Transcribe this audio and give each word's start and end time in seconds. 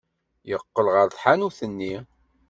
Yeqqel 0.49 0.87
ɣer 0.93 1.07
tḥanut-nni. 1.09 1.93